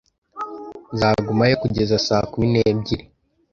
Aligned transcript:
Nzagumayo 0.93 1.55
kugeza 1.63 1.95
saa 2.07 2.25
kumi 2.31 2.47
n'ebyiri. 2.49 3.05